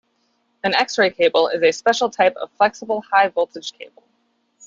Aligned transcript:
An 0.63 0.73
X-ray 0.73 1.11
cable 1.11 1.49
is 1.49 1.61
a 1.61 1.71
special 1.71 2.09
type 2.09 2.35
of 2.37 2.49
flexible 2.57 3.03
high-voltage 3.11 3.73
cable. 3.77 4.01